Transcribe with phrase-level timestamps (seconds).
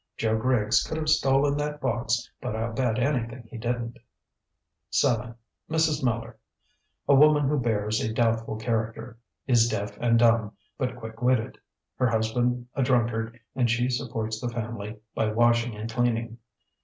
[0.17, 3.99] Joe Griggs could have stolen that box but I'll bet anything he didn't.
[4.89, 5.35] "7.
[5.69, 6.03] Mrs.
[6.03, 6.39] Miller.
[7.07, 9.19] A woman who bears a doubtful character.
[9.45, 11.59] Is deaf and dumb, but quick witted.
[11.97, 16.39] Her husband a drunkard and she supports the family by washing and cleaning.